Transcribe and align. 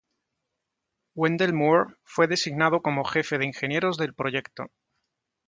Wendell 1.13 1.53
Moore 1.53 1.93
fue 2.03 2.25
designado 2.27 2.81
como 2.81 3.03
jefe 3.05 3.37
de 3.37 3.45
ingenieros 3.45 3.97
del 3.97 4.15
proyecto. 4.15 4.71